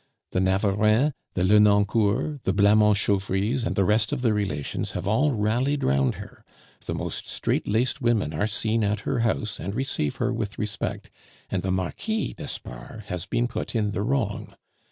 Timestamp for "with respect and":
10.33-11.61